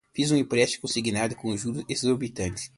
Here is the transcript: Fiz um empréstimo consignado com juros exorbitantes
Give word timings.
Fiz 0.15 0.31
um 0.31 0.35
empréstimo 0.35 0.81
consignado 0.81 1.35
com 1.35 1.55
juros 1.55 1.85
exorbitantes 1.87 2.67